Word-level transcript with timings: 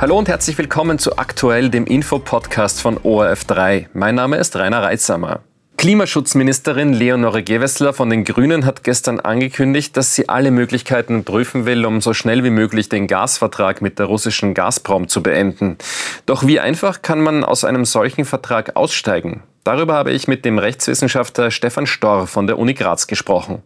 Hallo 0.00 0.16
und 0.16 0.28
herzlich 0.28 0.56
willkommen 0.56 0.98
zu 0.98 1.18
Aktuell, 1.18 1.68
dem 1.68 1.84
Infopodcast 1.84 2.80
von 2.80 2.96
ORF3. 3.00 3.88
Mein 3.92 4.14
Name 4.14 4.38
ist 4.38 4.56
Rainer 4.56 4.82
Reitsamer. 4.82 5.40
Klimaschutzministerin 5.76 6.94
Leonore 6.94 7.42
Gewessler 7.42 7.92
von 7.92 8.08
den 8.08 8.24
Grünen 8.24 8.64
hat 8.64 8.82
gestern 8.82 9.20
angekündigt, 9.20 9.94
dass 9.98 10.14
sie 10.14 10.26
alle 10.30 10.52
Möglichkeiten 10.52 11.24
prüfen 11.24 11.66
will, 11.66 11.84
um 11.84 12.00
so 12.00 12.14
schnell 12.14 12.44
wie 12.44 12.50
möglich 12.50 12.88
den 12.88 13.08
Gasvertrag 13.08 13.82
mit 13.82 13.98
der 13.98 14.06
russischen 14.06 14.54
Gazprom 14.54 15.06
zu 15.06 15.22
beenden. 15.22 15.76
Doch 16.24 16.46
wie 16.46 16.60
einfach 16.60 17.02
kann 17.02 17.20
man 17.20 17.44
aus 17.44 17.64
einem 17.64 17.84
solchen 17.84 18.24
Vertrag 18.24 18.76
aussteigen? 18.76 19.42
Darüber 19.64 19.92
habe 19.92 20.12
ich 20.12 20.26
mit 20.26 20.46
dem 20.46 20.58
Rechtswissenschaftler 20.58 21.50
Stefan 21.50 21.86
Storr 21.86 22.26
von 22.26 22.46
der 22.46 22.58
Uni 22.58 22.72
Graz 22.72 23.06
gesprochen. 23.06 23.62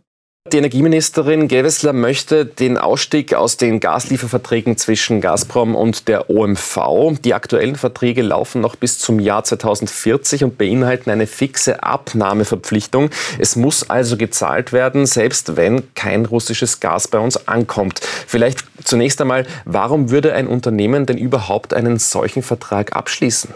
Die 0.52 0.58
Energieministerin 0.58 1.48
Gewessler 1.48 1.94
möchte 1.94 2.44
den 2.44 2.76
Ausstieg 2.76 3.32
aus 3.32 3.56
den 3.56 3.80
Gaslieferverträgen 3.80 4.76
zwischen 4.76 5.22
Gazprom 5.22 5.74
und 5.74 6.06
der 6.06 6.28
OMV. 6.28 7.18
Die 7.24 7.32
aktuellen 7.32 7.76
Verträge 7.76 8.20
laufen 8.20 8.60
noch 8.60 8.76
bis 8.76 8.98
zum 8.98 9.20
Jahr 9.20 9.42
2040 9.42 10.44
und 10.44 10.58
beinhalten 10.58 11.08
eine 11.08 11.26
fixe 11.26 11.82
Abnahmeverpflichtung. 11.82 13.08
Es 13.38 13.56
muss 13.56 13.88
also 13.88 14.18
gezahlt 14.18 14.74
werden, 14.74 15.06
selbst 15.06 15.56
wenn 15.56 15.94
kein 15.94 16.26
russisches 16.26 16.78
Gas 16.78 17.08
bei 17.08 17.20
uns 17.20 17.48
ankommt. 17.48 18.00
Vielleicht 18.26 18.64
zunächst 18.84 19.22
einmal, 19.22 19.46
warum 19.64 20.10
würde 20.10 20.34
ein 20.34 20.46
Unternehmen 20.46 21.06
denn 21.06 21.16
überhaupt 21.16 21.72
einen 21.72 21.98
solchen 21.98 22.42
Vertrag 22.42 22.94
abschließen? 22.94 23.54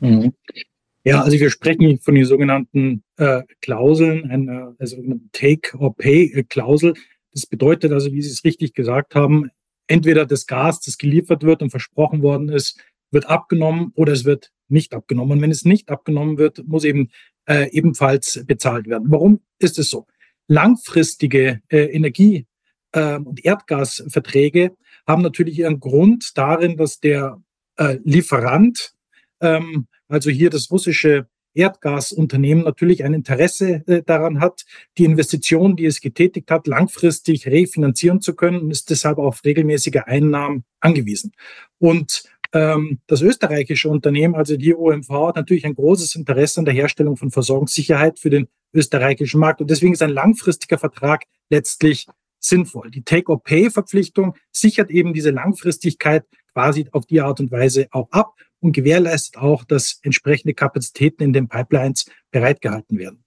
Mhm. 0.00 0.32
Ja, 1.04 1.22
also 1.22 1.38
wir 1.38 1.50
sprechen 1.50 1.98
von 1.98 2.14
den 2.14 2.24
sogenannten 2.24 3.02
äh, 3.16 3.42
Klauseln, 3.60 4.30
einer 4.30 4.76
also 4.78 5.02
Take-or-Pay-Klausel. 5.32 6.94
Das 7.32 7.46
bedeutet 7.46 7.92
also, 7.92 8.12
wie 8.12 8.22
Sie 8.22 8.30
es 8.30 8.44
richtig 8.44 8.74
gesagt 8.74 9.14
haben, 9.14 9.50
entweder 9.88 10.26
das 10.26 10.46
Gas, 10.46 10.80
das 10.80 10.98
geliefert 10.98 11.42
wird 11.42 11.60
und 11.62 11.70
versprochen 11.70 12.22
worden 12.22 12.48
ist, 12.48 12.80
wird 13.10 13.28
abgenommen 13.28 13.92
oder 13.94 14.12
es 14.12 14.24
wird 14.24 14.52
nicht 14.68 14.94
abgenommen. 14.94 15.32
Und 15.32 15.42
wenn 15.42 15.50
es 15.50 15.64
nicht 15.64 15.90
abgenommen 15.90 16.38
wird, 16.38 16.66
muss 16.66 16.84
eben 16.84 17.10
äh, 17.46 17.68
ebenfalls 17.72 18.44
bezahlt 18.46 18.86
werden. 18.86 19.10
Warum 19.10 19.40
ist 19.58 19.78
es 19.78 19.90
so? 19.90 20.06
Langfristige 20.46 21.60
äh, 21.68 21.84
Energie- 21.86 22.46
äh, 22.92 23.16
und 23.16 23.44
Erdgasverträge 23.44 24.76
haben 25.06 25.22
natürlich 25.22 25.58
ihren 25.58 25.80
Grund 25.80 26.36
darin, 26.36 26.76
dass 26.76 27.00
der 27.00 27.42
äh, 27.76 27.98
Lieferant 28.04 28.94
ähm, 29.42 29.86
also 30.08 30.30
hier 30.30 30.50
das 30.50 30.70
russische 30.70 31.26
Erdgasunternehmen 31.54 32.64
natürlich 32.64 33.04
ein 33.04 33.14
Interesse 33.14 33.82
äh, 33.86 34.02
daran 34.02 34.40
hat, 34.40 34.64
die 34.96 35.04
Investitionen, 35.04 35.76
die 35.76 35.84
es 35.84 36.00
getätigt 36.00 36.50
hat, 36.50 36.66
langfristig 36.66 37.46
refinanzieren 37.46 38.20
zu 38.20 38.34
können 38.34 38.60
und 38.60 38.70
ist 38.70 38.90
deshalb 38.90 39.18
auf 39.18 39.44
regelmäßige 39.44 40.02
Einnahmen 40.06 40.64
angewiesen. 40.80 41.32
Und 41.78 42.24
ähm, 42.54 43.00
das 43.06 43.22
österreichische 43.22 43.88
Unternehmen, 43.88 44.34
also 44.34 44.56
die 44.56 44.74
OMV, 44.74 45.10
hat 45.10 45.36
natürlich 45.36 45.66
ein 45.66 45.74
großes 45.74 46.14
Interesse 46.14 46.60
an 46.60 46.64
der 46.64 46.74
Herstellung 46.74 47.16
von 47.16 47.30
Versorgungssicherheit 47.30 48.18
für 48.18 48.30
den 48.30 48.48
österreichischen 48.72 49.40
Markt. 49.40 49.60
Und 49.60 49.70
deswegen 49.70 49.92
ist 49.92 50.02
ein 50.02 50.10
langfristiger 50.10 50.78
Vertrag 50.78 51.24
letztlich 51.50 52.06
sinnvoll. 52.38 52.90
Die 52.90 53.02
Take-or-Pay-Verpflichtung 53.02 54.34
sichert 54.50 54.90
eben 54.90 55.12
diese 55.12 55.30
Langfristigkeit 55.30 56.24
quasi 56.52 56.88
auf 56.92 57.06
die 57.06 57.20
Art 57.20 57.40
und 57.40 57.50
Weise 57.50 57.88
auch 57.90 58.10
ab 58.10 58.34
und 58.62 58.72
gewährleistet 58.72 59.36
auch, 59.36 59.64
dass 59.64 59.98
entsprechende 60.02 60.54
Kapazitäten 60.54 61.22
in 61.22 61.32
den 61.32 61.48
Pipelines 61.48 62.06
bereitgehalten 62.30 62.98
werden. 62.98 63.24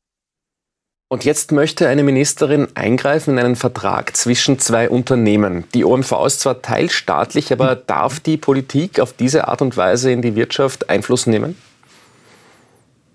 Und 1.08 1.23
jetzt 1.23 1.52
möchte 1.52 1.88
eine 1.88 2.02
Ministerin 2.02 2.67
eingreifen 2.73 3.38
in 3.38 3.45
einen 3.45 3.55
Vertrag 3.55 4.17
zwischen 4.17 4.58
zwei 4.58 4.89
Unternehmen. 4.89 5.66
Die 5.75 5.86
OMV 5.86 6.25
ist 6.25 6.39
zwar 6.39 6.64
teilstaatlich, 6.64 7.53
aber 7.53 7.75
darf 7.75 8.19
die 8.19 8.38
Politik 8.38 9.00
auf 9.00 9.14
diese 9.14 9.47
Art 9.47 9.61
und 9.61 9.77
Weise 9.77 10.11
in 10.11 10.23
die 10.23 10.36
Wirtschaft 10.36 10.89
Einfluss 10.89 11.27
nehmen? 11.27 11.55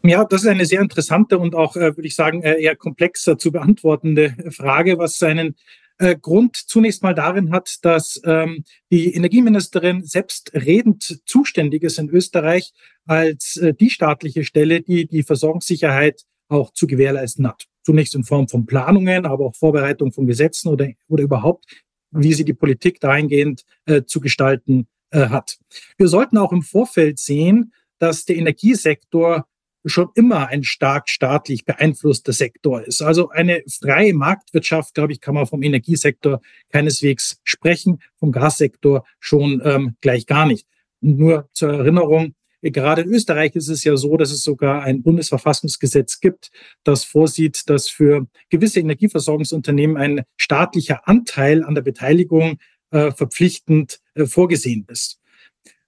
Ja, 0.02 0.24
das 0.24 0.42
ist 0.42 0.48
eine 0.48 0.64
sehr 0.64 0.80
interessante 0.80 1.38
und 1.38 1.54
auch, 1.54 1.76
äh, 1.76 1.96
würde 1.96 2.06
ich 2.06 2.14
sagen, 2.14 2.42
äh, 2.42 2.62
eher 2.62 2.76
komplexer 2.76 3.36
zu 3.36 3.52
beantwortende 3.52 4.34
Frage, 4.50 4.98
was 4.98 5.18
seinen 5.18 5.56
äh, 6.00 6.16
Grund 6.16 6.56
zunächst 6.56 7.02
mal 7.02 7.14
darin 7.14 7.52
hat, 7.52 7.78
dass 7.82 8.20
ähm, 8.24 8.64
die 8.90 9.14
Energieministerin 9.14 10.02
selbstredend 10.02 11.20
zuständig 11.26 11.82
ist 11.82 11.98
in 11.98 12.08
Österreich 12.08 12.72
als 13.06 13.56
äh, 13.56 13.74
die 13.74 13.90
staatliche 13.90 14.44
Stelle, 14.44 14.80
die 14.80 15.06
die 15.06 15.22
Versorgungssicherheit 15.22 16.22
auch 16.48 16.72
zu 16.72 16.86
gewährleisten 16.86 17.46
hat. 17.46 17.66
Zunächst 17.82 18.14
in 18.14 18.24
Form 18.24 18.48
von 18.48 18.66
Planungen, 18.66 19.26
aber 19.26 19.46
auch 19.46 19.54
Vorbereitung 19.54 20.10
von 20.10 20.26
Gesetzen 20.26 20.68
oder, 20.68 20.88
oder 21.08 21.22
überhaupt, 21.22 21.66
wie 22.10 22.32
sie 22.32 22.44
die 22.44 22.54
Politik 22.54 23.00
dahingehend 23.00 23.64
äh, 23.84 24.02
zu 24.04 24.20
gestalten 24.20 24.88
äh, 25.10 25.28
hat. 25.28 25.58
Wir 25.98 26.08
sollten 26.08 26.38
auch 26.38 26.52
im 26.52 26.62
Vorfeld 26.62 27.18
sehen, 27.18 27.72
dass 27.98 28.24
der 28.24 28.36
Energiesektor 28.36 29.46
schon 29.84 30.08
immer 30.14 30.48
ein 30.48 30.62
stark 30.62 31.08
staatlich 31.08 31.64
beeinflusster 31.64 32.32
Sektor 32.32 32.82
ist. 32.82 33.02
Also 33.02 33.30
eine 33.30 33.62
freie 33.80 34.14
Marktwirtschaft, 34.14 34.94
glaube 34.94 35.12
ich, 35.12 35.20
kann 35.20 35.34
man 35.34 35.46
vom 35.46 35.62
Energiesektor 35.62 36.40
keineswegs 36.70 37.40
sprechen, 37.44 38.00
vom 38.18 38.32
Gassektor 38.32 39.04
schon 39.18 39.62
ähm, 39.64 39.96
gleich 40.00 40.26
gar 40.26 40.46
nicht. 40.46 40.66
Und 41.00 41.18
nur 41.18 41.48
zur 41.52 41.72
Erinnerung, 41.72 42.34
Gerade 42.62 43.02
in 43.02 43.08
Österreich 43.08 43.56
ist 43.56 43.68
es 43.68 43.84
ja 43.84 43.96
so, 43.96 44.16
dass 44.16 44.30
es 44.30 44.42
sogar 44.42 44.82
ein 44.82 45.02
Bundesverfassungsgesetz 45.02 46.20
gibt, 46.20 46.50
das 46.84 47.04
vorsieht, 47.04 47.70
dass 47.70 47.88
für 47.88 48.26
gewisse 48.50 48.80
Energieversorgungsunternehmen 48.80 49.96
ein 49.96 50.24
staatlicher 50.36 51.08
Anteil 51.08 51.64
an 51.64 51.74
der 51.74 51.82
Beteiligung 51.82 52.58
äh, 52.90 53.12
verpflichtend 53.12 54.00
äh, 54.14 54.26
vorgesehen 54.26 54.84
ist. 54.88 55.19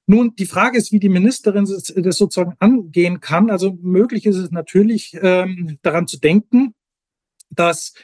Nun, 0.06 0.34
die 0.34 0.46
Frage 0.46 0.78
ist, 0.78 0.92
wie 0.92 0.98
die 0.98 1.08
Ministerin 1.08 1.64
das 1.64 2.16
sozusagen 2.16 2.56
angehen 2.58 3.20
kann. 3.20 3.50
Also 3.50 3.78
möglich 3.80 4.26
ist 4.26 4.36
es 4.36 4.50
natürlich, 4.50 5.16
ähm, 5.20 5.78
daran 5.82 6.06
zu 6.06 6.18
denken, 6.18 6.74
dass 7.50 7.94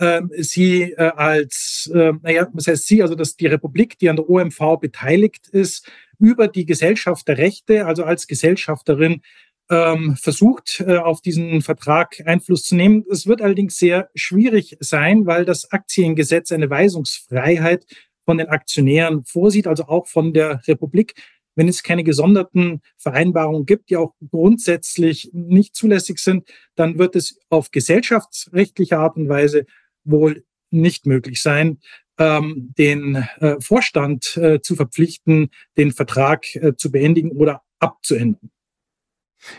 ähm, 0.00 0.30
sie 0.36 0.92
äh, 0.92 1.12
als, 1.16 1.90
äh, 1.94 2.12
naja, 2.22 2.48
was 2.52 2.66
heißt 2.66 2.86
sie, 2.86 3.02
also 3.02 3.14
dass 3.14 3.36
die 3.36 3.46
Republik, 3.46 3.98
die 3.98 4.10
an 4.10 4.16
der 4.16 4.28
OMV 4.28 4.78
beteiligt 4.80 5.48
ist, 5.48 5.88
über 6.18 6.48
die 6.48 6.66
Gesellschaft 6.66 7.28
der 7.28 7.38
Rechte, 7.38 7.86
also 7.86 8.04
als 8.04 8.26
Gesellschafterin, 8.26 9.22
ähm, 9.70 10.16
versucht, 10.16 10.84
äh, 10.86 10.96
auf 10.96 11.20
diesen 11.20 11.62
Vertrag 11.62 12.20
Einfluss 12.26 12.64
zu 12.64 12.74
nehmen. 12.74 13.04
Es 13.10 13.26
wird 13.26 13.40
allerdings 13.40 13.76
sehr 13.76 14.10
schwierig 14.14 14.76
sein, 14.80 15.26
weil 15.26 15.44
das 15.44 15.70
Aktiengesetz 15.70 16.52
eine 16.52 16.68
Weisungsfreiheit 16.68 17.86
von 18.24 18.38
den 18.38 18.48
Aktionären 18.48 19.24
vorsieht, 19.24 19.66
also 19.66 19.84
auch 19.84 20.06
von 20.06 20.32
der 20.32 20.60
Republik 20.66 21.14
wenn 21.54 21.68
es 21.68 21.82
keine 21.82 22.04
gesonderten 22.04 22.80
Vereinbarungen 22.96 23.66
gibt, 23.66 23.90
die 23.90 23.96
auch 23.96 24.14
grundsätzlich 24.30 25.30
nicht 25.32 25.74
zulässig 25.74 26.18
sind, 26.18 26.48
dann 26.74 26.98
wird 26.98 27.16
es 27.16 27.38
auf 27.48 27.70
gesellschaftsrechtliche 27.70 28.98
Art 28.98 29.16
und 29.16 29.28
Weise 29.28 29.66
wohl 30.04 30.44
nicht 30.70 31.06
möglich 31.06 31.40
sein, 31.40 31.78
ähm, 32.18 32.72
den 32.78 33.26
äh, 33.40 33.56
Vorstand 33.60 34.36
äh, 34.36 34.60
zu 34.60 34.76
verpflichten, 34.76 35.50
den 35.76 35.92
Vertrag 35.92 36.54
äh, 36.56 36.74
zu 36.76 36.90
beendigen 36.90 37.32
oder 37.32 37.62
abzuändern. 37.78 38.50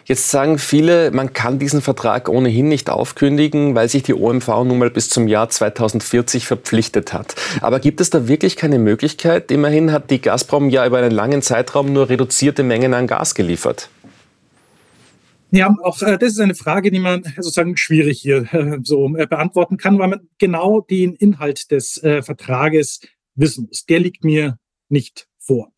Jetzt 0.06 0.30
sagen 0.30 0.58
viele, 0.58 1.12
man 1.12 1.34
kann 1.34 1.60
diesen 1.60 1.82
Vertrag 1.82 2.30
ohnehin 2.30 2.68
nicht 2.68 2.90
aufkündigen, 2.90 3.76
weil 3.76 3.90
sich 3.90 4.04
die 4.04 4.14
OMV 4.14 4.48
nun 4.48 4.78
mal 4.78 4.90
bis 4.90 5.10
zum 5.10 5.28
Jahr 5.28 5.50
2040 5.50 6.46
verpflichtet 6.46 7.14
hat. 7.14 7.36
Aber 7.62 7.80
gibt 7.80 8.02
es 8.02 8.10
da 8.10 8.28
wirklich 8.28 8.56
keine 8.56 8.80
Möglichkeit? 8.80 9.52
Immerhin 9.52 9.92
hat 9.92 10.12
die 10.12 10.22
Gazprom 10.22 10.70
ja 10.70 10.86
über 10.86 10.98
einen 10.98 11.12
langen 11.12 11.42
Zeitraum 11.42 11.94
nur 11.94 12.10
reduzierte 12.10 12.64
Mengen 12.64 12.94
an 12.94 13.08
Gas 13.08 13.36
geliefert. 13.36 13.90
Ja, 15.52 15.74
auch 15.84 16.02
äh, 16.02 16.18
das 16.18 16.34
ist 16.34 16.40
eine 16.40 16.56
Frage, 16.56 16.92
die 16.92 17.00
man 17.00 17.24
sozusagen 17.24 17.78
schwierig 17.78 18.20
hier 18.20 18.54
äh, 18.54 18.80
so 18.84 19.16
äh, 19.16 19.26
beantworten 19.26 19.78
kann, 19.78 19.98
weil 20.00 20.10
man 20.10 20.28
genau 20.38 20.82
den 20.82 21.14
Inhalt 21.16 21.72
des 21.72 22.02
Vertrages 22.04 23.00
wissen 23.36 23.68
muss. 23.68 23.86
Der 23.86 24.00
liegt 24.00 24.24
mir 24.24 24.58
nicht 24.90 25.28
vor. 25.40 25.72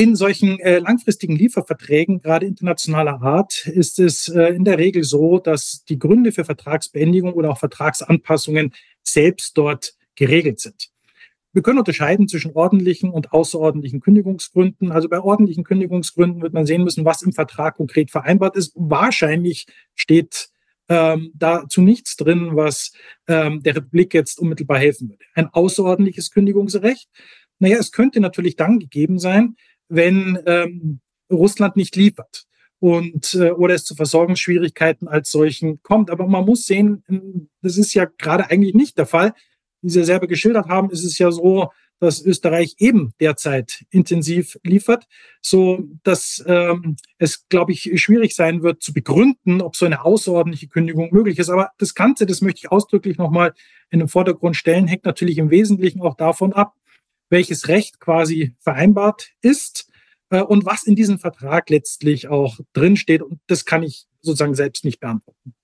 In 0.00 0.16
solchen 0.16 0.58
äh, 0.60 0.78
langfristigen 0.78 1.36
Lieferverträgen, 1.36 2.22
gerade 2.22 2.46
internationaler 2.46 3.20
Art, 3.20 3.66
ist 3.66 3.98
es 3.98 4.28
äh, 4.28 4.44
in 4.44 4.64
der 4.64 4.78
Regel 4.78 5.04
so, 5.04 5.38
dass 5.38 5.84
die 5.84 5.98
Gründe 5.98 6.32
für 6.32 6.46
Vertragsbeendigung 6.46 7.34
oder 7.34 7.50
auch 7.50 7.58
Vertragsanpassungen 7.58 8.72
selbst 9.02 9.58
dort 9.58 9.92
geregelt 10.14 10.58
sind. 10.58 10.88
Wir 11.52 11.60
können 11.60 11.80
unterscheiden 11.80 12.28
zwischen 12.28 12.52
ordentlichen 12.52 13.10
und 13.10 13.34
außerordentlichen 13.34 14.00
Kündigungsgründen. 14.00 14.90
Also 14.90 15.10
bei 15.10 15.20
ordentlichen 15.20 15.64
Kündigungsgründen 15.64 16.40
wird 16.40 16.54
man 16.54 16.64
sehen 16.64 16.82
müssen, 16.82 17.04
was 17.04 17.20
im 17.20 17.34
Vertrag 17.34 17.76
konkret 17.76 18.10
vereinbart 18.10 18.56
ist. 18.56 18.72
Wahrscheinlich 18.76 19.66
steht 19.94 20.48
ähm, 20.88 21.30
dazu 21.34 21.82
nichts 21.82 22.16
drin, 22.16 22.56
was 22.56 22.92
ähm, 23.28 23.62
der 23.62 23.76
Republik 23.76 24.14
jetzt 24.14 24.38
unmittelbar 24.38 24.78
helfen 24.78 25.10
würde. 25.10 25.26
Ein 25.34 25.48
außerordentliches 25.48 26.30
Kündigungsrecht. 26.30 27.10
Naja, 27.58 27.76
es 27.76 27.92
könnte 27.92 28.20
natürlich 28.20 28.56
dann 28.56 28.78
gegeben 28.78 29.18
sein, 29.18 29.56
wenn 29.90 30.38
ähm, 30.46 31.00
Russland 31.30 31.76
nicht 31.76 31.96
liefert 31.96 32.46
und 32.78 33.34
äh, 33.34 33.50
oder 33.50 33.74
es 33.74 33.84
zu 33.84 33.94
Versorgungsschwierigkeiten 33.94 35.06
als 35.06 35.30
solchen 35.30 35.82
kommt. 35.82 36.10
Aber 36.10 36.26
man 36.26 36.46
muss 36.46 36.64
sehen, 36.64 37.04
das 37.60 37.76
ist 37.76 37.92
ja 37.94 38.06
gerade 38.18 38.50
eigentlich 38.50 38.74
nicht 38.74 38.96
der 38.96 39.06
Fall. 39.06 39.34
Wie 39.82 39.90
Sie 39.90 40.04
selber 40.04 40.26
geschildert 40.26 40.66
haben, 40.66 40.90
ist 40.90 41.04
es 41.04 41.18
ja 41.18 41.30
so, 41.30 41.70
dass 42.00 42.24
Österreich 42.24 42.76
eben 42.78 43.12
derzeit 43.20 43.84
intensiv 43.90 44.58
liefert, 44.64 45.06
so 45.42 45.84
dass 46.02 46.42
ähm, 46.46 46.96
es, 47.18 47.46
glaube 47.48 47.72
ich, 47.72 47.90
schwierig 48.02 48.34
sein 48.34 48.62
wird 48.62 48.82
zu 48.82 48.94
begründen, 48.94 49.60
ob 49.60 49.76
so 49.76 49.84
eine 49.84 50.04
außerordentliche 50.04 50.68
Kündigung 50.68 51.10
möglich 51.12 51.38
ist. 51.38 51.50
Aber 51.50 51.70
das 51.76 51.94
Ganze, 51.94 52.24
das 52.24 52.40
möchte 52.40 52.60
ich 52.60 52.72
ausdrücklich 52.72 53.18
nochmal 53.18 53.52
in 53.90 53.98
den 53.98 54.08
Vordergrund 54.08 54.56
stellen, 54.56 54.86
hängt 54.86 55.04
natürlich 55.04 55.36
im 55.36 55.50
Wesentlichen 55.50 56.00
auch 56.00 56.16
davon 56.16 56.54
ab, 56.54 56.74
welches 57.30 57.68
Recht 57.68 58.00
quasi 58.00 58.54
vereinbart 58.58 59.30
ist 59.40 59.88
äh, 60.30 60.42
und 60.42 60.66
was 60.66 60.82
in 60.82 60.96
diesem 60.96 61.18
Vertrag 61.18 61.70
letztlich 61.70 62.28
auch 62.28 62.58
drinsteht. 62.74 63.22
Und 63.22 63.40
das 63.46 63.64
kann 63.64 63.82
ich 63.82 64.06
sozusagen 64.20 64.54
selbst 64.54 64.84
nicht 64.84 65.00
beantworten. 65.00 65.54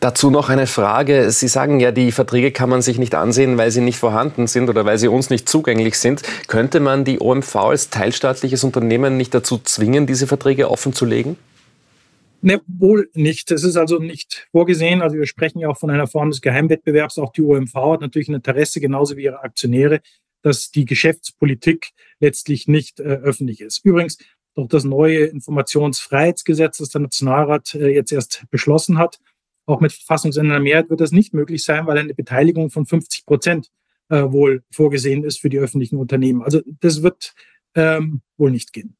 Dazu 0.00 0.30
noch 0.30 0.48
eine 0.48 0.66
Frage. 0.66 1.30
Sie 1.30 1.46
sagen 1.46 1.78
ja, 1.78 1.92
die 1.92 2.10
Verträge 2.10 2.50
kann 2.50 2.68
man 2.68 2.82
sich 2.82 2.98
nicht 2.98 3.14
ansehen, 3.14 3.58
weil 3.58 3.70
sie 3.70 3.80
nicht 3.80 3.96
vorhanden 3.96 4.48
sind 4.48 4.68
oder 4.68 4.84
weil 4.84 4.98
sie 4.98 5.06
uns 5.06 5.30
nicht 5.30 5.48
zugänglich 5.48 5.98
sind. 5.98 6.22
Könnte 6.48 6.80
man 6.80 7.04
die 7.04 7.20
OMV 7.20 7.54
als 7.56 7.90
teilstaatliches 7.90 8.64
Unternehmen 8.64 9.16
nicht 9.16 9.32
dazu 9.32 9.58
zwingen, 9.58 10.08
diese 10.08 10.26
Verträge 10.26 10.68
offen 10.68 10.92
zu 10.92 11.04
legen? 11.04 11.36
Ne, 12.40 12.60
wohl 12.66 13.08
nicht. 13.14 13.52
Es 13.52 13.62
ist 13.62 13.76
also 13.76 14.00
nicht 14.00 14.48
vorgesehen. 14.50 15.00
Also 15.00 15.16
wir 15.16 15.26
sprechen 15.26 15.60
ja 15.60 15.68
auch 15.68 15.78
von 15.78 15.90
einer 15.90 16.08
Form 16.08 16.30
des 16.30 16.40
Geheimwettbewerbs. 16.40 17.18
Auch 17.18 17.32
die 17.32 17.42
OMV 17.42 17.72
hat 17.72 18.00
natürlich 18.00 18.28
ein 18.28 18.34
Interesse, 18.34 18.80
genauso 18.80 19.16
wie 19.16 19.22
ihre 19.22 19.44
Aktionäre, 19.44 20.00
dass 20.42 20.70
die 20.70 20.84
Geschäftspolitik 20.84 21.90
letztlich 22.20 22.68
nicht 22.68 23.00
äh, 23.00 23.04
öffentlich 23.04 23.60
ist. 23.60 23.84
Übrigens, 23.84 24.18
durch 24.54 24.68
das 24.68 24.84
neue 24.84 25.24
Informationsfreiheitsgesetz, 25.24 26.78
das 26.78 26.90
der 26.90 27.00
Nationalrat 27.00 27.74
äh, 27.74 27.88
jetzt 27.88 28.12
erst 28.12 28.44
beschlossen 28.50 28.98
hat, 28.98 29.18
auch 29.66 29.80
mit 29.80 29.92
verfassungsändernder 29.92 30.60
Mehrheit 30.60 30.90
wird 30.90 31.00
das 31.00 31.12
nicht 31.12 31.34
möglich 31.34 31.64
sein, 31.64 31.86
weil 31.86 31.98
eine 31.98 32.14
Beteiligung 32.14 32.70
von 32.70 32.84
50 32.84 33.24
Prozent 33.26 33.70
äh, 34.08 34.22
wohl 34.30 34.64
vorgesehen 34.70 35.24
ist 35.24 35.40
für 35.40 35.48
die 35.48 35.58
öffentlichen 35.58 35.96
Unternehmen. 35.96 36.42
Also 36.42 36.60
das 36.80 37.02
wird 37.02 37.34
ähm, 37.74 38.22
wohl 38.36 38.50
nicht 38.50 38.72
gehen. 38.72 38.96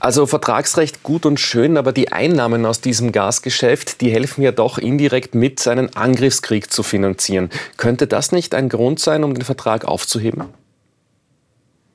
Also 0.00 0.26
Vertragsrecht 0.26 1.02
gut 1.02 1.26
und 1.26 1.38
schön, 1.38 1.76
aber 1.76 1.92
die 1.92 2.12
Einnahmen 2.12 2.66
aus 2.66 2.80
diesem 2.80 3.12
Gasgeschäft, 3.12 4.00
die 4.00 4.10
helfen 4.10 4.42
ja 4.42 4.52
doch 4.52 4.78
indirekt 4.78 5.34
mit, 5.34 5.66
einen 5.68 5.94
Angriffskrieg 5.94 6.70
zu 6.70 6.82
finanzieren. 6.82 7.50
Könnte 7.76 8.06
das 8.06 8.32
nicht 8.32 8.54
ein 8.54 8.68
Grund 8.68 8.98
sein, 8.98 9.24
um 9.24 9.34
den 9.34 9.44
Vertrag 9.44 9.84
aufzuheben? 9.84 10.44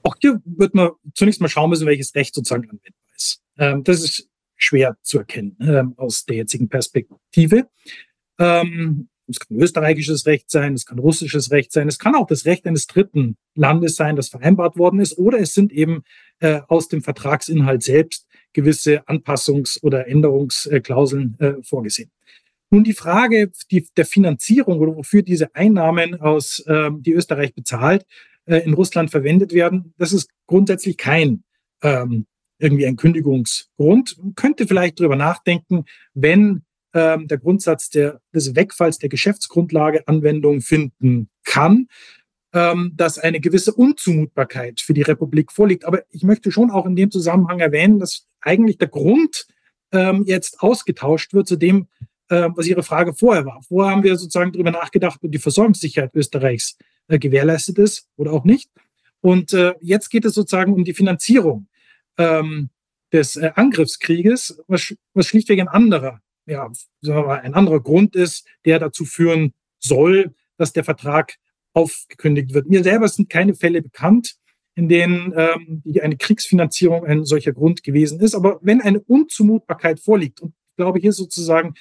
Auch 0.03 0.15
hier 0.21 0.41
wird 0.45 0.73
man 0.73 0.91
zunächst 1.13 1.41
mal 1.41 1.49
schauen 1.49 1.69
müssen, 1.69 1.85
welches 1.85 2.15
Recht 2.15 2.33
sozusagen 2.33 2.63
anwendbar 2.63 3.15
ist. 3.15 3.41
Ähm, 3.57 3.83
das 3.83 4.01
ist 4.01 4.27
schwer 4.55 4.97
zu 5.01 5.19
erkennen 5.19 5.57
äh, 5.59 5.83
aus 5.97 6.25
der 6.25 6.37
jetzigen 6.37 6.69
Perspektive. 6.69 7.67
Ähm, 8.39 9.09
es 9.27 9.39
kann 9.39 9.57
österreichisches 9.57 10.25
Recht 10.25 10.49
sein, 10.49 10.73
es 10.73 10.85
kann 10.85 10.97
russisches 10.97 11.51
Recht 11.51 11.71
sein, 11.71 11.87
es 11.87 11.99
kann 11.99 12.15
auch 12.15 12.25
das 12.25 12.45
Recht 12.45 12.65
eines 12.65 12.87
dritten 12.87 13.37
Landes 13.53 13.95
sein, 13.95 14.15
das 14.15 14.29
vereinbart 14.29 14.77
worden 14.77 14.99
ist, 14.99 15.17
oder 15.17 15.39
es 15.39 15.53
sind 15.53 15.71
eben 15.71 16.03
äh, 16.39 16.61
aus 16.67 16.87
dem 16.87 17.01
Vertragsinhalt 17.01 17.83
selbst 17.83 18.27
gewisse 18.53 19.07
Anpassungs- 19.07 19.81
oder 19.83 20.07
Änderungsklauseln 20.07 21.37
äh, 21.39 21.53
vorgesehen. 21.63 22.11
Nun 22.71 22.83
die 22.83 22.93
Frage 22.93 23.51
der 23.97 24.05
Finanzierung 24.05 24.79
oder 24.79 24.95
wofür 24.95 25.23
diese 25.23 25.53
Einnahmen 25.55 26.19
aus, 26.21 26.63
ähm, 26.67 27.01
die 27.01 27.13
Österreich 27.13 27.53
bezahlt, 27.55 28.05
äh, 28.45 28.57
in 28.57 28.73
Russland 28.73 29.09
verwendet 29.11 29.53
werden, 29.53 29.93
das 29.97 30.13
ist 30.13 30.29
grundsätzlich 30.45 30.97
kein 30.97 31.43
ähm, 31.81 32.25
irgendwie 32.59 32.85
ein 32.85 32.95
Kündigungsgrund. 32.95 34.17
Man 34.21 34.35
könnte 34.35 34.67
vielleicht 34.67 34.99
darüber 34.99 35.15
nachdenken, 35.15 35.85
wenn 36.13 36.63
ähm, 36.93 37.27
der 37.27 37.37
Grundsatz 37.37 37.89
der, 37.89 38.21
des 38.33 38.55
Wegfalls 38.55 38.97
der 38.97 39.09
Geschäftsgrundlage 39.09 40.07
Anwendung 40.07 40.61
finden 40.61 41.29
kann, 41.43 41.87
ähm, 42.53 42.93
dass 42.95 43.19
eine 43.19 43.39
gewisse 43.39 43.73
Unzumutbarkeit 43.73 44.81
für 44.81 44.93
die 44.93 45.01
Republik 45.01 45.51
vorliegt. 45.51 45.85
Aber 45.85 46.03
ich 46.09 46.23
möchte 46.23 46.51
schon 46.51 46.71
auch 46.71 46.85
in 46.85 46.95
dem 46.95 47.11
Zusammenhang 47.11 47.59
erwähnen, 47.59 47.99
dass 47.99 48.27
eigentlich 48.41 48.77
der 48.77 48.87
Grund 48.87 49.47
ähm, 49.91 50.23
jetzt 50.25 50.61
ausgetauscht 50.61 51.33
wird 51.33 51.47
zu 51.47 51.55
dem, 51.55 51.87
äh, 52.29 52.49
was 52.55 52.67
Ihre 52.67 52.83
Frage 52.83 53.13
vorher 53.13 53.45
war. 53.45 53.61
Vorher 53.67 53.91
haben 53.91 54.03
wir 54.03 54.15
sozusagen 54.15 54.51
darüber 54.51 54.71
nachgedacht, 54.71 55.19
ob 55.21 55.31
die 55.31 55.39
Versorgungssicherheit 55.39 56.13
Österreichs 56.13 56.77
äh, 57.07 57.19
gewährleistet 57.19 57.77
ist 57.77 58.07
oder 58.15 58.31
auch 58.31 58.45
nicht. 58.45 58.69
Und 59.21 59.53
äh, 59.53 59.73
jetzt 59.81 60.09
geht 60.09 60.25
es 60.25 60.33
sozusagen 60.33 60.73
um 60.73 60.83
die 60.83 60.93
Finanzierung 60.93 61.67
ähm, 62.17 62.69
des 63.11 63.35
äh, 63.35 63.51
Angriffskrieges, 63.55 64.61
was, 64.67 64.95
was 65.13 65.27
schlichtweg 65.27 65.59
ein 65.59 65.67
anderer, 65.67 66.21
ja, 66.45 66.71
ein 67.03 67.53
anderer 67.53 67.81
Grund 67.81 68.15
ist, 68.15 68.47
der 68.65 68.79
dazu 68.79 69.05
führen 69.05 69.53
soll, 69.79 70.33
dass 70.57 70.73
der 70.73 70.83
Vertrag 70.83 71.35
aufgekündigt 71.79 72.53
wird. 72.53 72.69
Mir 72.69 72.83
selber 72.83 73.07
sind 73.07 73.29
keine 73.29 73.55
Fälle 73.55 73.81
bekannt, 73.81 74.35
in 74.75 74.89
denen 74.89 75.33
ähm, 75.35 75.83
eine 76.01 76.17
Kriegsfinanzierung 76.17 77.05
ein 77.05 77.25
solcher 77.25 77.53
Grund 77.53 77.83
gewesen 77.83 78.19
ist. 78.19 78.35
Aber 78.35 78.59
wenn 78.61 78.81
eine 78.81 78.99
Unzumutbarkeit 79.01 79.99
vorliegt, 79.99 80.41
und 80.41 80.53
ich 80.71 80.75
glaube 80.77 80.99
hier 80.99 81.13
sozusagen, 81.13 81.73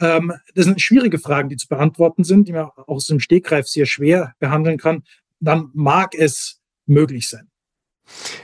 ähm, 0.00 0.32
das 0.54 0.64
sind 0.66 0.80
schwierige 0.80 1.18
Fragen, 1.18 1.48
die 1.48 1.56
zu 1.56 1.68
beantworten 1.68 2.24
sind, 2.24 2.48
die 2.48 2.52
man 2.52 2.70
aus 2.86 3.06
dem 3.06 3.20
Stegreif 3.20 3.66
sehr 3.66 3.86
schwer 3.86 4.34
behandeln 4.38 4.78
kann, 4.78 5.02
dann 5.40 5.70
mag 5.74 6.14
es 6.14 6.60
möglich 6.86 7.28
sein. 7.28 7.51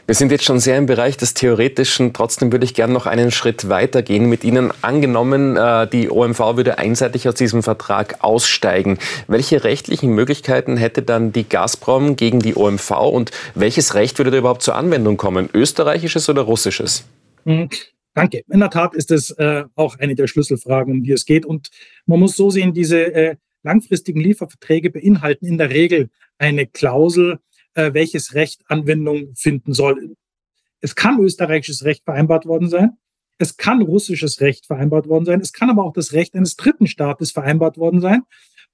Wir 0.06 0.14
sind 0.14 0.32
jetzt 0.32 0.44
schon 0.44 0.58
sehr 0.58 0.78
im 0.78 0.86
Bereich 0.86 1.16
des 1.16 1.34
Theoretischen. 1.34 2.12
Trotzdem 2.12 2.50
würde 2.50 2.64
ich 2.64 2.74
gerne 2.74 2.92
noch 2.92 3.06
einen 3.06 3.30
Schritt 3.30 3.68
weiter 3.68 4.02
gehen 4.02 4.28
mit 4.28 4.42
Ihnen. 4.42 4.72
Angenommen, 4.80 5.56
äh, 5.56 5.86
die 5.86 6.10
OMV 6.10 6.56
würde 6.56 6.78
einseitig 6.78 7.28
aus 7.28 7.34
diesem 7.34 7.62
Vertrag 7.62 8.24
aussteigen. 8.24 8.98
Welche 9.26 9.64
rechtlichen 9.64 10.14
Möglichkeiten 10.14 10.76
hätte 10.76 11.02
dann 11.02 11.32
die 11.32 11.48
Gazprom 11.48 12.16
gegen 12.16 12.40
die 12.40 12.56
OMV 12.56 12.90
und 12.90 13.30
welches 13.54 13.94
Recht 13.94 14.18
würde 14.18 14.30
da 14.30 14.38
überhaupt 14.38 14.62
zur 14.62 14.76
Anwendung 14.76 15.16
kommen? 15.16 15.50
Österreichisches 15.52 16.28
oder 16.28 16.42
russisches? 16.42 17.04
Mhm. 17.44 17.68
Danke. 18.14 18.42
In 18.50 18.60
der 18.60 18.70
Tat 18.70 18.94
ist 18.94 19.10
es 19.10 19.30
äh, 19.30 19.64
auch 19.76 19.98
eine 19.98 20.14
der 20.14 20.26
Schlüsselfragen, 20.26 20.92
um 20.92 21.02
die 21.02 21.12
es 21.12 21.24
geht. 21.24 21.46
Und 21.46 21.68
man 22.06 22.18
muss 22.18 22.34
so 22.34 22.50
sehen, 22.50 22.72
diese 22.72 23.14
äh, 23.14 23.36
langfristigen 23.62 24.20
Lieferverträge 24.20 24.90
beinhalten 24.90 25.46
in 25.46 25.58
der 25.58 25.70
Regel 25.70 26.08
eine 26.38 26.66
Klausel, 26.66 27.38
äh, 27.78 27.94
welches 27.94 28.34
Recht 28.34 28.62
Anwendung 28.66 29.34
finden 29.36 29.72
soll. 29.72 30.16
Es 30.80 30.96
kann 30.96 31.20
österreichisches 31.20 31.84
Recht 31.84 32.04
vereinbart 32.04 32.44
worden 32.44 32.68
sein. 32.68 32.98
Es 33.38 33.56
kann 33.56 33.82
russisches 33.82 34.40
Recht 34.40 34.66
vereinbart 34.66 35.06
worden 35.08 35.24
sein. 35.24 35.40
Es 35.40 35.52
kann 35.52 35.70
aber 35.70 35.84
auch 35.84 35.92
das 35.92 36.12
Recht 36.12 36.34
eines 36.34 36.56
dritten 36.56 36.88
Staates 36.88 37.30
vereinbart 37.30 37.78
worden 37.78 38.00
sein. 38.00 38.22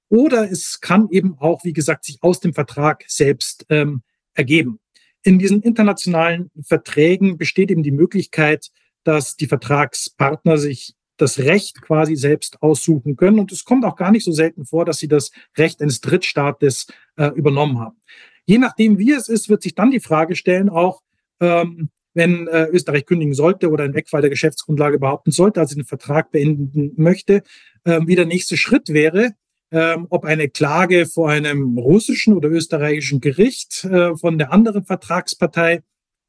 Oder 0.09 0.51
es 0.51 0.81
kann 0.81 1.07
eben 1.11 1.37
auch, 1.37 1.63
wie 1.63 1.73
gesagt, 1.73 2.05
sich 2.05 2.17
aus 2.21 2.39
dem 2.39 2.53
Vertrag 2.53 3.05
selbst 3.07 3.65
ähm, 3.69 4.01
ergeben. 4.33 4.79
In 5.23 5.37
diesen 5.37 5.61
internationalen 5.61 6.49
Verträgen 6.63 7.37
besteht 7.37 7.69
eben 7.69 7.83
die 7.83 7.91
Möglichkeit, 7.91 8.69
dass 9.03 9.35
die 9.35 9.47
Vertragspartner 9.47 10.57
sich 10.57 10.95
das 11.17 11.37
Recht 11.37 11.81
quasi 11.81 12.15
selbst 12.15 12.61
aussuchen 12.63 13.15
können. 13.15 13.39
Und 13.39 13.51
es 13.51 13.65
kommt 13.65 13.85
auch 13.85 13.95
gar 13.95 14.11
nicht 14.11 14.25
so 14.25 14.31
selten 14.31 14.65
vor, 14.65 14.83
dass 14.83 14.97
sie 14.97 15.07
das 15.07 15.31
Recht 15.57 15.81
eines 15.81 16.01
Drittstaates 16.01 16.87
äh, 17.17 17.27
übernommen 17.35 17.79
haben. 17.79 17.97
Je 18.45 18.57
nachdem, 18.57 18.97
wie 18.99 19.11
es 19.11 19.29
ist, 19.29 19.49
wird 19.49 19.63
sich 19.63 19.75
dann 19.75 19.91
die 19.91 19.99
Frage 19.99 20.35
stellen, 20.35 20.69
auch 20.69 21.01
ähm, 21.39 21.89
wenn 22.13 22.47
äh, 22.47 22.67
Österreich 22.71 23.05
kündigen 23.05 23.33
sollte 23.33 23.69
oder 23.69 23.83
einen 23.83 23.93
Wegfall 23.93 24.21
der 24.21 24.29
Geschäftsgrundlage 24.29 24.99
behaupten 24.99 25.31
sollte, 25.31 25.59
also 25.59 25.75
den 25.75 25.85
Vertrag 25.85 26.31
beenden 26.31 26.93
möchte, 26.95 27.43
äh, 27.83 27.99
wie 28.05 28.15
der 28.15 28.25
nächste 28.25 28.57
Schritt 28.57 28.89
wäre, 28.89 29.31
äh, 29.71 29.97
ob 30.09 30.23
eine 30.23 30.49
Klage 30.49 31.05
vor 31.05 31.29
einem 31.29 31.77
russischen 31.77 32.33
oder 32.33 32.49
österreichischen 32.49 33.19
Gericht 33.19 33.83
äh, 33.83 34.15
von 34.15 34.37
der 34.37 34.53
anderen 34.53 34.85
Vertragspartei 34.85 35.83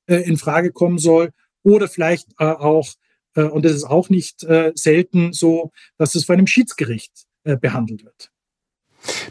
äh, 0.07 0.17
in 0.17 0.37
Frage 0.37 0.73
kommen 0.73 0.99
soll 0.99 1.31
oder 1.63 1.89
vielleicht 1.89 2.29
äh, 2.39 2.45
auch, 2.45 2.89
äh, 3.35 3.43
und 3.43 3.65
das 3.65 3.73
ist 3.73 3.85
auch 3.85 4.09
nicht 4.09 4.43
äh, 4.43 4.73
selten 4.75 5.33
so, 5.33 5.71
dass 5.99 6.15
es 6.15 6.25
vor 6.25 6.35
einem 6.35 6.49
Schiedsgericht 6.49 7.27
äh, 7.45 7.57
behandelt 7.57 8.05
wird. 8.05 8.33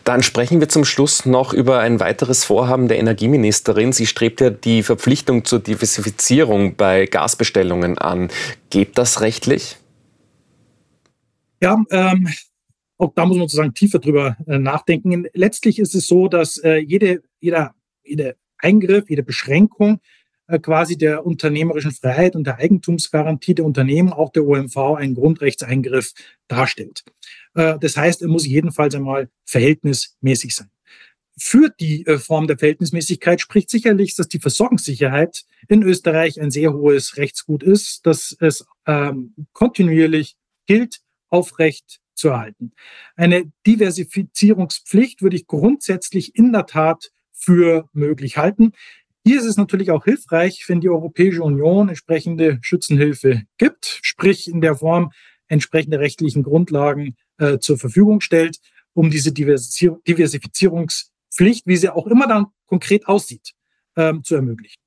Dann 0.03 0.23
sprechen 0.23 0.59
wir 0.59 0.69
zum 0.69 0.85
Schluss 0.85 1.25
noch 1.25 1.53
über 1.53 1.79
ein 1.79 1.99
weiteres 1.99 2.43
Vorhaben 2.43 2.87
der 2.87 2.99
Energieministerin. 2.99 3.91
Sie 3.91 4.05
strebt 4.05 4.41
ja 4.41 4.49
die 4.49 4.83
Verpflichtung 4.83 5.45
zur 5.45 5.59
Diversifizierung 5.59 6.75
bei 6.75 7.05
Gasbestellungen 7.05 7.97
an. 7.97 8.29
Geht 8.69 8.97
das 8.97 9.21
rechtlich? 9.21 9.77
Ja, 11.61 11.83
ähm, 11.89 12.27
auch 12.97 13.13
da 13.15 13.25
muss 13.25 13.37
man 13.37 13.47
sozusagen 13.47 13.73
tiefer 13.73 13.99
drüber 13.99 14.37
äh, 14.47 14.57
nachdenken. 14.57 15.25
Letztlich 15.33 15.79
ist 15.79 15.95
es 15.95 16.07
so, 16.07 16.27
dass 16.27 16.57
äh, 16.57 16.77
jede, 16.77 17.23
jeder, 17.39 17.73
jeder 18.03 18.35
Eingriff, 18.57 19.09
jede 19.09 19.23
Beschränkung 19.23 19.99
äh, 20.47 20.59
quasi 20.59 20.97
der 20.97 21.25
unternehmerischen 21.25 21.91
Freiheit 21.91 22.35
und 22.35 22.45
der 22.45 22.57
Eigentumsgarantie 22.57 23.55
der 23.55 23.65
Unternehmen, 23.65 24.13
auch 24.13 24.31
der 24.31 24.45
OMV, 24.45 24.77
einen 24.97 25.15
Grundrechtseingriff 25.15 26.13
darstellt. 26.47 27.03
Äh, 27.55 27.79
das 27.79 27.97
heißt, 27.97 28.21
er 28.21 28.27
muss 28.27 28.45
jedenfalls 28.45 28.93
einmal 28.95 29.29
verhältnismäßig 29.45 30.55
sein. 30.55 30.69
Für 31.37 31.69
die 31.69 32.05
äh, 32.05 32.17
Form 32.17 32.47
der 32.47 32.57
Verhältnismäßigkeit 32.57 33.41
spricht 33.41 33.69
sicherlich, 33.69 34.15
dass 34.15 34.29
die 34.29 34.39
Versorgungssicherheit 34.39 35.43
in 35.67 35.83
Österreich 35.83 36.39
ein 36.39 36.51
sehr 36.51 36.73
hohes 36.73 37.17
Rechtsgut 37.17 37.63
ist, 37.63 38.05
dass 38.05 38.35
es 38.39 38.65
ähm, 38.85 39.33
kontinuierlich 39.51 40.35
gilt, 40.65 41.01
aufrecht 41.29 41.99
zu 42.13 42.29
erhalten. 42.29 42.71
Eine 43.17 43.51
Diversifizierungspflicht 43.67 45.21
würde 45.21 45.35
ich 45.35 45.47
grundsätzlich 45.47 46.35
in 46.35 46.53
der 46.53 46.67
Tat 46.67 47.11
für 47.33 47.89
möglich 47.91 48.37
halten. 48.37 48.71
Hier 49.25 49.39
ist 49.39 49.45
es 49.45 49.57
natürlich 49.57 49.91
auch 49.91 50.05
hilfreich, 50.05 50.63
wenn 50.67 50.79
die 50.79 50.89
Europäische 50.89 51.43
Union 51.43 51.89
entsprechende 51.89 52.59
Schützenhilfe 52.61 53.43
gibt, 53.57 53.99
sprich 54.03 54.47
in 54.47 54.61
der 54.61 54.75
Form 54.75 55.11
entsprechende 55.47 55.99
rechtlichen 55.99 56.43
Grundlagen 56.43 57.17
äh, 57.37 57.59
zur 57.59 57.77
Verfügung 57.77 58.21
stellt, 58.21 58.57
um 58.93 59.09
diese 59.09 59.31
Diversifizierungspflicht, 59.31 61.67
wie 61.67 61.77
sie 61.77 61.89
auch 61.89 62.07
immer 62.07 62.27
dann 62.27 62.47
konkret 62.65 63.07
aussieht, 63.07 63.51
ähm, 63.95 64.23
zu 64.23 64.35
ermöglichen. 64.35 64.79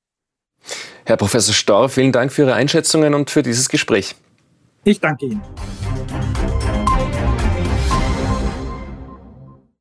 Herr 1.05 1.17
Professor 1.17 1.53
Storr, 1.53 1.89
vielen 1.89 2.11
Dank 2.11 2.31
für 2.31 2.43
Ihre 2.43 2.53
Einschätzungen 2.53 3.13
und 3.13 3.29
für 3.29 3.43
dieses 3.43 3.69
Gespräch. 3.69 4.15
Ich 4.83 4.99
danke 4.99 5.27
Ihnen. 5.27 5.41